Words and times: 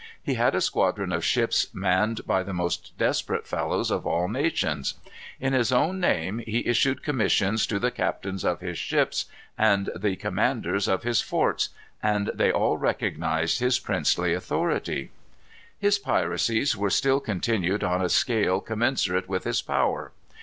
He 0.23 0.33
had 0.33 0.55
a 0.55 0.61
squadron 0.61 1.11
of 1.11 1.23
ships 1.23 1.67
manned 1.75 2.25
by 2.25 2.41
the 2.41 2.55
most 2.55 2.97
desperate 2.97 3.45
fellows 3.45 3.91
of 3.91 4.03
all 4.07 4.27
nations. 4.27 4.95
In 5.39 5.53
his 5.53 5.71
own 5.71 5.99
name 5.99 6.39
he 6.39 6.65
issued 6.65 7.03
commissions 7.03 7.67
to 7.67 7.77
the 7.77 7.91
captains 7.91 8.43
of 8.43 8.61
his 8.61 8.79
ships 8.79 9.25
and 9.59 9.91
the 9.95 10.15
commanders 10.15 10.87
of 10.87 11.03
his 11.03 11.21
forts, 11.21 11.69
and 12.01 12.31
they 12.33 12.51
all 12.51 12.77
recognized 12.77 13.59
his 13.59 13.77
princely 13.77 14.33
authority. 14.33 15.11
His 15.77 15.99
piracies 15.99 16.75
were 16.75 16.89
still 16.89 17.19
continued 17.19 17.83
on 17.83 18.01
a 18.01 18.09
scale 18.09 18.59
commensurate 18.59 19.29
with 19.29 19.43
his 19.43 19.61
power. 19.61 20.13